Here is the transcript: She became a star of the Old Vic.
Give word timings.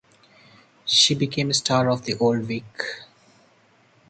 She 0.87 1.13
became 1.13 1.51
a 1.51 1.53
star 1.53 1.87
of 1.91 2.05
the 2.05 2.17
Old 2.17 2.45
Vic. 2.45 2.63